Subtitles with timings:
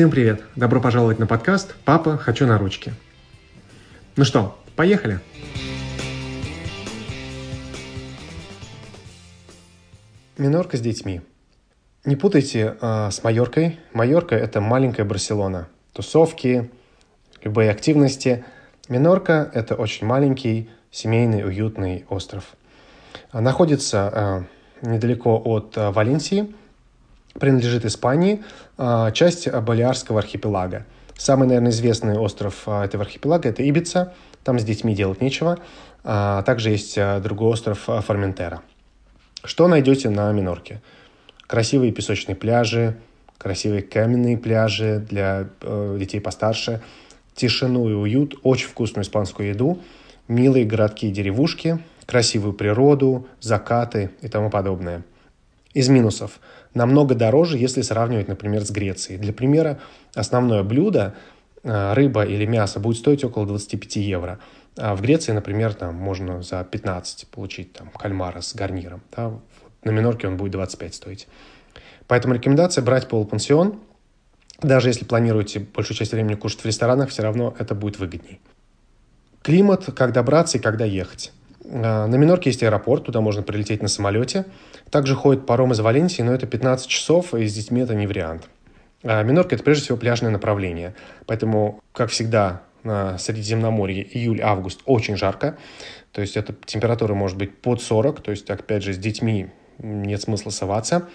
[0.00, 0.42] Всем привет!
[0.56, 2.94] Добро пожаловать на подкаст «Папа, хочу на ручки».
[4.16, 5.20] Ну что, поехали?
[10.38, 11.20] Минорка с детьми.
[12.06, 13.78] Не путайте э, с Майоркой.
[13.92, 15.68] Майорка– это маленькая Барселона.
[15.92, 16.70] Тусовки,
[17.42, 18.46] любые активности.
[18.88, 22.56] Минорка– это очень маленький, семейный, уютный остров.
[23.34, 24.46] Находится
[24.82, 26.54] э, недалеко от э, Валенсии–
[27.40, 28.44] принадлежит Испании,
[28.78, 30.86] а, часть Балиарского архипелага.
[31.16, 34.14] Самый, наверное, известный остров а, этого архипелага– это Ибица.
[34.44, 35.58] Там с детьми делать нечего.
[36.04, 38.62] А также есть другой остров Форментера.
[39.44, 40.80] Что найдете на Минорке?
[41.46, 42.96] Красивые песочные пляжи,
[43.36, 46.82] красивые каменные пляжи для э, детей постарше,
[47.34, 49.80] тишину и уют, очень вкусную испанскую еду,
[50.28, 55.02] милые городки и деревушки, красивую природу, закаты и тому подобное.
[55.72, 56.40] Из минусов–
[56.74, 59.18] намного дороже, если сравнивать, например, с Грецией.
[59.18, 59.80] Для примера,
[60.14, 61.14] основное блюдо,
[61.62, 64.38] э, рыба или мясо, будет стоить около 25 евро.
[64.76, 69.02] А в Греции, например, там можно за 15 получить там, кальмара с гарниром.
[69.16, 69.32] Да?
[69.84, 71.28] На Минорке он будет 25 стоить.
[72.06, 73.78] Поэтому рекомендация брать полупансион.
[74.62, 78.40] Даже если планируете большую часть времени кушать в ресторанах, все равно это будет выгодней.
[79.42, 81.32] Климат, как добраться и когда ехать.
[81.70, 84.44] Э, на Минорке есть аэропорт, туда можно прилететь на самолете.
[84.90, 88.48] Также ходит паром из Валенсии, но это 15 часов, и с детьми это не вариант.
[89.02, 90.94] А Минорка– это прежде всего пляжное направление.
[91.26, 95.56] Поэтому, как всегда, на Средиземноморье июль-август очень жарко.
[96.12, 98.20] То есть эта температура может быть под 40.
[98.20, 101.08] То есть, опять же, с детьми нет смысла соваться.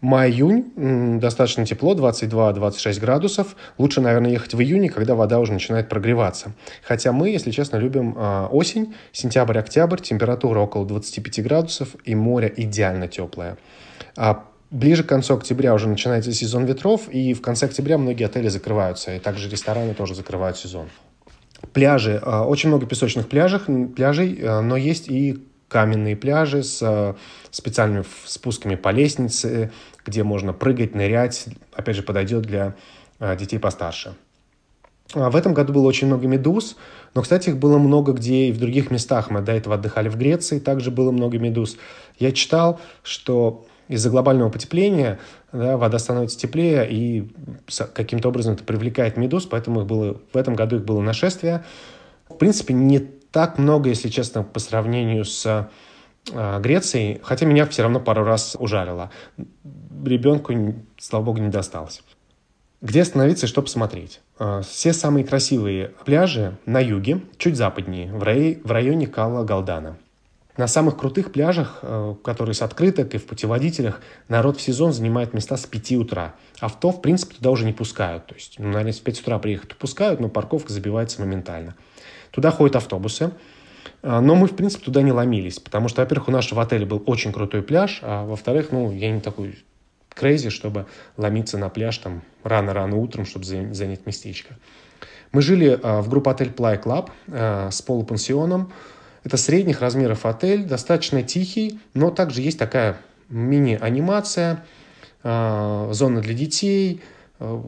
[0.00, 3.56] Май-июнь достаточно тепло, 22-26 градусов.
[3.78, 6.52] Лучше, наверное, ехать в июне, когда вода уже начинает прогреваться.
[6.84, 13.08] Хотя мы, если честно, любим э, осень, сентябрь-октябрь, температура около 25 градусов и море идеально
[13.08, 13.58] теплое.
[14.16, 18.46] А ближе к концу октября уже начинается сезон ветров, и в конце октября многие отели
[18.48, 20.88] закрываются, и также рестораны тоже закрывают сезон.
[21.72, 22.18] Пляжи.
[22.20, 23.58] Очень много песочных пляжей,
[23.88, 27.14] пляжей но есть и каменные пляжи с э,
[27.50, 29.70] специальными спусками по лестнице,
[30.04, 31.46] где можно прыгать, нырять.
[31.72, 32.74] Опять же, подойдет для
[33.20, 34.14] э, детей постарше.
[35.14, 36.76] А в этом году было очень много медуз,
[37.14, 39.30] но, кстати, их было много где и в других местах.
[39.30, 41.78] Мы до этого отдыхали в Греции, также было много медуз.
[42.18, 45.18] Я читал, что из-за глобального потепления
[45.50, 47.30] да, вода становится теплее, и
[47.94, 51.64] каким-то образом это привлекает медуз, поэтому их было, в этом году их было нашествие.
[52.28, 55.68] В принципе, не так много, если честно, по сравнению с
[56.32, 59.10] э, Грецией, хотя меня все равно пару раз ужарило.
[60.04, 60.52] Ребенку,
[60.98, 62.02] слава богу, не досталось.
[62.80, 64.20] Где остановиться и что посмотреть?
[64.38, 69.98] Э, все самые красивые пляжи на юге, чуть западнее, в, рай, в районе Кала Галдана.
[70.56, 75.34] На самых крутых пляжах, э, которые с открыток и в путеводителях, народ в сезон занимает
[75.34, 76.34] места с 5 утра.
[76.60, 78.26] Авто, в принципе, туда уже не пускают.
[78.26, 81.74] То есть, ну, наверное, в 5 утра приехать пускают, но парковка забивается моментально.
[82.30, 83.32] Туда ходят автобусы.
[84.02, 87.02] А, но мы, в принципе, туда не ломились, потому что, во-первых, у нашего отеля был
[87.06, 89.58] очень крутой пляж, а во-вторых, ну, я не такой
[90.10, 94.54] крейзи, чтобы ломиться на пляж там рано-рано утром, чтобы занять местечко.
[95.32, 98.72] Мы жили а, в группе отель Play Club а, с полупансионом.
[99.24, 104.64] Это средних размеров отель, достаточно тихий, но также есть такая мини-анимация,
[105.22, 107.02] зона для детей,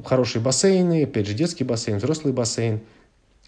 [0.07, 2.81] хорошие бассейны, опять же детский бассейн, взрослый бассейн–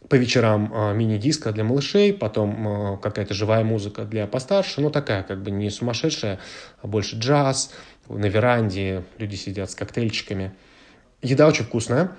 [0.09, 5.23] по вечерам э, мини-диско для малышей, потом э, какая-то живая музыка для постарше, но такая
[5.23, 6.39] как бы не сумасшедшая,
[6.81, 7.73] а больше джаз,
[8.09, 10.53] на веранде люди сидят с коктейльчиками.
[11.23, 12.13] Еда очень вкусная,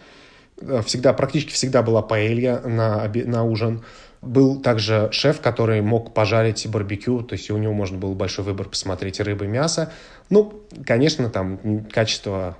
[0.62, 3.84] э, всегда, практически всегда была паэлья на, на ужин.
[4.22, 8.70] Был также шеф, который мог пожарить барбекю, то есть у него можно было большой выбор
[8.70, 9.92] посмотреть рыбы, мясо.
[10.30, 12.58] Ну, конечно, там качество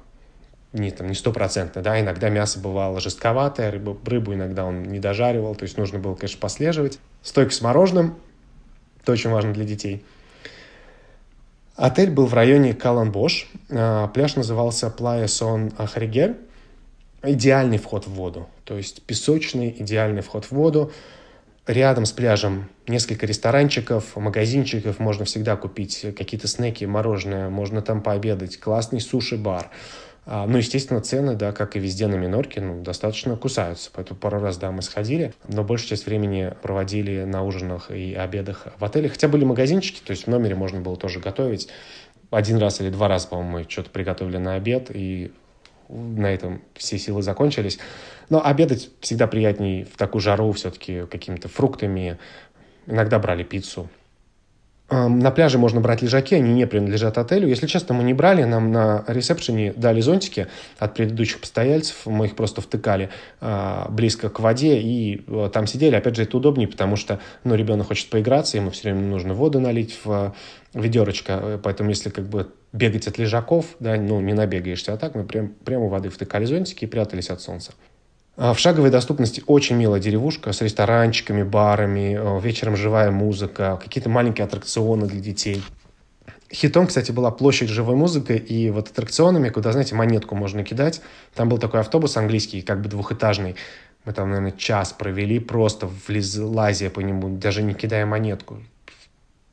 [0.74, 5.56] не, там, не стопроцентно, да, иногда мясо бывало жестковатое, рыбу, рыбу иногда он не дожаривал,
[5.56, 7.00] то есть нужно было, конечно, послеживать.
[7.22, 8.16] Стойка с мороженым,
[9.02, 10.04] это очень важно для детей.
[11.76, 16.36] Отель был в районе Каланбош, а, пляж назывался Плая Сон Харигер,
[17.24, 20.92] идеальный вход в воду, то есть песочный идеальный вход в воду,
[21.66, 28.60] Рядом с пляжем несколько ресторанчиков, магазинчиков, можно всегда купить какие-то снеки, мороженое, можно там пообедать,
[28.60, 29.70] классный суши-бар.
[30.26, 33.90] А, ну, естественно, цены, да, как и везде на Минорке, ну, достаточно кусаются.
[33.94, 38.68] Поэтому пару раз, да, мы сходили, но большую часть времени проводили на ужинах и обедах
[38.80, 39.10] в отеле.
[39.10, 41.68] Хотя были магазинчики, то есть в номере можно было тоже готовить.
[42.32, 45.34] Один раз или два раза, по-моему, мы что-то приготовили на обед, и
[45.90, 47.78] на этом все силы закончились.
[48.30, 52.18] Но обедать всегда приятней в такую жару все-таки какими-то фруктами.
[52.88, 53.90] Иногда брали пиццу.
[54.94, 57.48] На пляже можно брать лежаки, они не принадлежат отелю.
[57.48, 60.48] Если честно, мы не брали, нам на ресепшене дали зонтики
[60.78, 63.10] от предыдущих постояльцев, мы их просто втыкали
[63.42, 65.96] а, близко к воде и а, там сидели.
[65.96, 69.60] Опять же, это удобнее, потому что ну, ребенок хочет поиграться, ему все время нужно воду
[69.60, 70.36] налить в
[70.74, 75.24] ведерочко, поэтому если как бы бегать от лежаков, да, ну, не набегаешься, а так мы
[75.24, 77.74] прям, прямо у воды втыкали зонтики и прятались от солнца.
[78.36, 84.10] А в шаговой доступности очень милая деревушка с ресторанчиками, барами, э, вечером живая музыка, какие-то
[84.10, 85.62] маленькие аттракционы для детей.
[86.52, 91.02] Хитом, кстати, была площадь живой музыки, и вот аттракционами, куда, знаете, монетку можно кидать.
[91.36, 93.56] Там был такой автобус английский, как бы двухэтажный.
[94.06, 98.60] Мы там, наверное, час провели просто влез, лазя по нему, даже не кидая монетку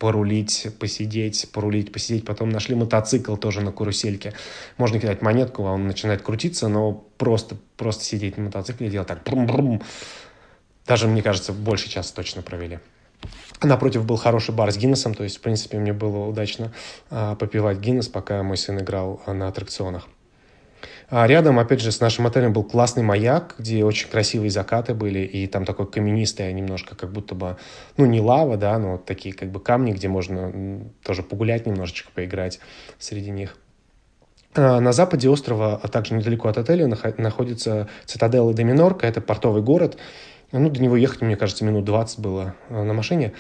[0.00, 2.24] порулить, посидеть, порулить, посидеть.
[2.24, 4.32] Потом нашли мотоцикл тоже на карусельке.
[4.78, 9.08] Можно кидать монетку, а он начинает крутиться, но просто, просто сидеть на мотоцикле и делать
[9.08, 9.22] так.
[9.24, 9.82] Брум-брум.
[10.86, 12.78] Даже, мне кажется, больше часа точно провели.
[13.62, 16.72] Напротив был хороший бар с Гиннесом, то есть, в принципе, мне было удачно
[17.10, 20.08] а, попивать Гиннес, пока мой сын играл а, на аттракционах.
[21.10, 25.18] А рядом, опять же, с нашим отелем был классный маяк, где очень красивые закаты были,
[25.18, 27.56] и там такой каменистый, немножко как будто бы,
[27.96, 32.60] ну, не лава, да, но такие как бы камни, где можно тоже погулять немножечко, поиграть
[33.00, 33.56] среди них.
[34.54, 36.86] А на западе острова, а также недалеко от отеля,
[37.18, 39.98] находится цитаделла де Минорка, это портовый город.
[40.52, 43.32] Ну, до него ехать, мне кажется, минут 20 было а, на машине.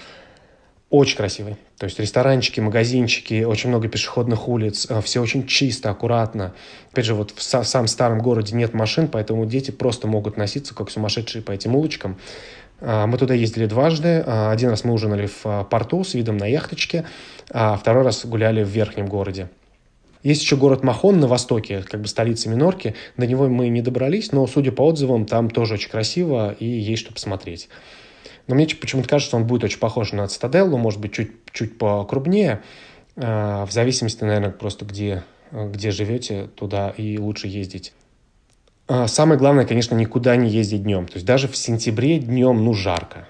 [0.90, 1.56] Очень красивый.
[1.78, 6.52] То есть ресторанчики, магазинчики, очень много пешеходных улиц, э, все очень чисто, аккуратно.
[6.90, 10.90] Опять же, вот в самом старом городе нет машин, поэтому дети просто могут носиться как
[10.90, 12.18] сумасшедшие по этим улочкам.
[12.80, 14.24] А, мы туда ездили дважды.
[14.26, 17.04] А, один раз мы ужинали в а, порту с видом на яхточке,
[17.50, 19.48] а второй раз гуляли в верхнем городе.
[20.22, 22.94] Есть еще город Махон на востоке, как бы столица Минорки.
[23.16, 27.02] До него мы не добрались, но, судя по отзывам, там тоже очень красиво и есть
[27.02, 27.68] что посмотреть.
[28.46, 31.78] Но мне почему-то кажется, что он будет очень похож на Цитаделлу, может быть, чуть, чуть
[31.78, 32.62] покрупнее,
[33.16, 35.22] э, в зависимости, наверное, просто где,
[35.52, 37.92] где живете, туда и лучше ездить.
[38.88, 41.06] А самое главное, конечно, никуда не ездить днем.
[41.06, 43.28] То есть даже в сентябре днем, ну, жарко.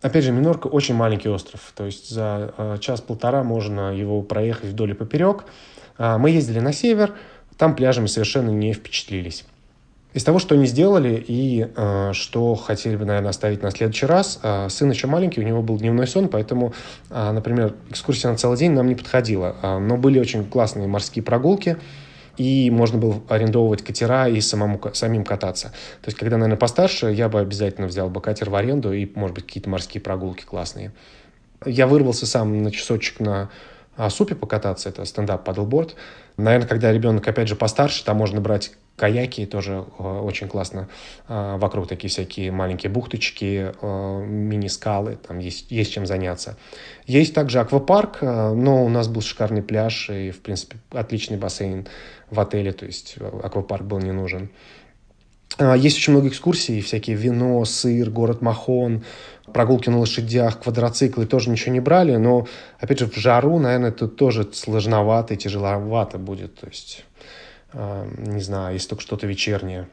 [0.00, 1.72] Опять же, Минорка очень маленький остров.
[1.74, 5.44] То есть за э, час-полтора можно его проехать вдоль и поперек.
[5.98, 7.14] А мы ездили на север,
[7.56, 9.44] там пляжами совершенно не впечатлились.
[10.16, 14.40] Из того, что они сделали и э, что хотели бы, наверное, оставить на следующий раз,
[14.42, 16.72] э, сын еще маленький, у него был дневной сон, поэтому,
[17.10, 19.56] э, например, экскурсия на целый день нам не подходила.
[19.62, 21.76] Э, но были очень классные морские прогулки,
[22.38, 25.68] и можно было арендовывать катера и самому, самим кататься.
[26.00, 29.34] То есть, когда, наверное, постарше, я бы обязательно взял бы катер в аренду и, может
[29.34, 30.92] быть, какие-то морские прогулки классные.
[31.66, 33.50] Я вырвался сам на часочек на
[34.08, 35.94] супе покататься, это стендап падлборд.
[36.38, 40.88] Наверное, когда ребенок, опять же, постарше, там можно брать Каяки тоже э, очень классно.
[41.28, 46.56] Э, вокруг такие всякие маленькие бухточки, э, мини-скалы, там есть, есть чем заняться.
[47.06, 51.86] Есть также аквапарк, но у нас был шикарный пляж и, в принципе, отличный бассейн
[52.30, 54.48] в отеле, то есть аквапарк был не нужен.
[55.60, 59.04] Есть очень много экскурсий, всякие вино, сыр, город Махон,
[59.52, 62.46] прогулки на лошадях, квадроциклы тоже ничего не брали, но,
[62.78, 68.40] опять же, в жару, наверное, это тоже сложновато и тяжеловато будет, то есть а, не
[68.40, 69.88] знаю, если только что-то вечернее.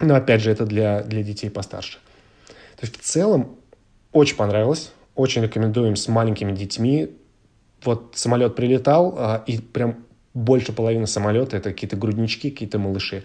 [0.00, 1.98] Но опять же, это для, для детей постарше.
[2.76, 3.56] То есть в целом
[4.12, 4.92] очень понравилось.
[5.14, 7.16] Очень рекомендуем с маленькими детьми.
[7.84, 10.04] Вот самолет прилетал, а, и прям
[10.34, 13.22] больше половины самолета это какие-то груднички, какие-то малыши.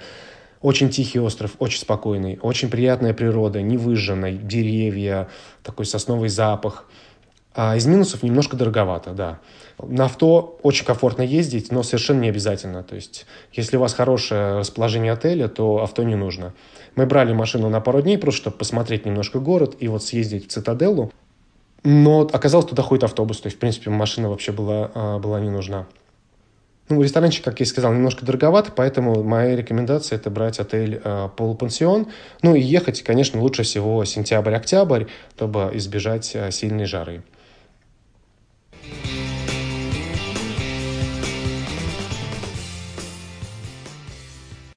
[0.61, 5.29] Очень тихий остров, очень спокойный, очень приятная природа, не выжженная, деревья,
[5.63, 6.89] такой сосновый запах–
[7.57, 9.39] а из минусов немножко дороговато, да.
[9.81, 12.83] На авто очень комфортно ездить, но совершенно не обязательно.
[12.83, 16.53] То есть, если у вас хорошее расположение отеля, то авто не нужно.
[16.95, 20.51] Мы брали машину на пару дней, просто чтобы посмотреть немножко город и вот съездить в
[20.51, 21.11] Цитаделлу.
[21.83, 23.41] Но оказалось, туда ходит автобус.
[23.41, 25.87] То есть, в принципе, машина вообще была, а, была не нужна.
[26.89, 31.29] Ну, ресторанчик, как я и сказал, немножко дороговат, поэтому моя рекомендация– это брать отель э,
[31.35, 32.07] полупансион.
[32.43, 37.23] Ну и ехать, конечно, лучше всего сентябрь-октябрь, чтобы избежать э, сильной жары.